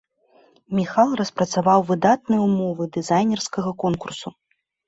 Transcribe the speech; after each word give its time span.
Міхал 0.77 1.07
распрацаваў 1.19 1.85
выдатныя 1.91 2.41
ўмовы 2.47 2.83
дызайнерскага 2.97 3.77
конкурсу. 3.85 4.27